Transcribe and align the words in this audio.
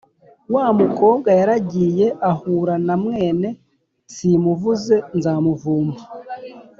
wa 0.53 0.67
mukobwa 0.79 1.29
yaragiye 1.39 2.07
ahura 2.31 2.75
na 2.85 2.95
mwene… 3.03 3.49
simuvuze 4.13 4.95
nzamuvumba. 5.17 6.01